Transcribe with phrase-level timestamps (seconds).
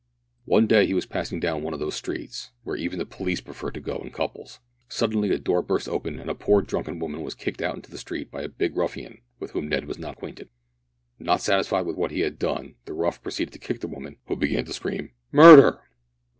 [0.45, 3.69] One day he was passing down one of those streets where even the police prefer
[3.69, 4.59] to go in couples.
[4.89, 7.99] Suddenly a door burst open and a poor drunken woman was kicked out into the
[7.99, 10.49] street by a big ruffian with whom Ned was not acquainted.
[11.19, 14.35] Not satisfied with what he had done, the rough proceeded to kick the woman, who
[14.35, 15.81] began to scream "murder!"